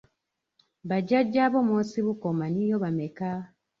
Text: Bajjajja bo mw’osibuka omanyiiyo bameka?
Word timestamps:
Bajjajja 0.89 1.43
bo 1.51 1.59
mw’osibuka 1.67 2.25
omanyiiyo 2.33 2.75
bameka? 2.83 3.31